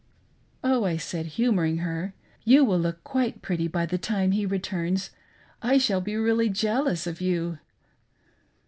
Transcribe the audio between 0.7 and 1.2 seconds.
I